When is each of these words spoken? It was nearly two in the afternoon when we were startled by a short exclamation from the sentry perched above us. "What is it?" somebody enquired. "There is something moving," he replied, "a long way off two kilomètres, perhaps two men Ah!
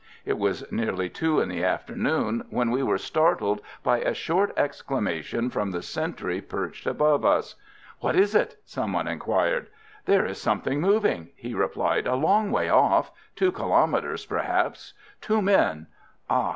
It 0.25 0.39
was 0.39 0.63
nearly 0.71 1.09
two 1.09 1.39
in 1.39 1.47
the 1.47 1.63
afternoon 1.63 2.47
when 2.49 2.71
we 2.71 2.81
were 2.81 2.97
startled 2.97 3.61
by 3.83 3.99
a 3.99 4.15
short 4.15 4.51
exclamation 4.57 5.51
from 5.51 5.69
the 5.69 5.83
sentry 5.83 6.41
perched 6.41 6.87
above 6.87 7.23
us. 7.23 7.53
"What 7.99 8.15
is 8.15 8.33
it?" 8.33 8.57
somebody 8.65 9.11
enquired. 9.11 9.67
"There 10.05 10.25
is 10.25 10.41
something 10.41 10.81
moving," 10.81 11.29
he 11.35 11.53
replied, 11.53 12.07
"a 12.07 12.15
long 12.15 12.49
way 12.49 12.67
off 12.67 13.11
two 13.35 13.51
kilomètres, 13.51 14.27
perhaps 14.27 14.95
two 15.21 15.39
men 15.39 15.85
Ah! 16.27 16.49